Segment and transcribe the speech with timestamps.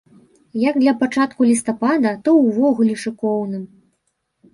[0.69, 3.63] Як для пачатку лістапада, то ўвогуле шыкоўным.